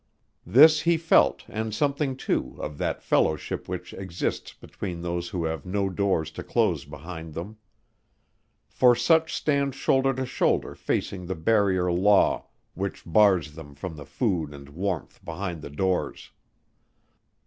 [0.47, 5.63] This he felt, and something, too, of that fellowship which exists between those who have
[5.63, 7.57] no doors to close behind them.
[8.67, 14.05] For such stand shoulder to shoulder facing the barrier Law, which bars them from the
[14.07, 16.31] food and warmth behind the doors.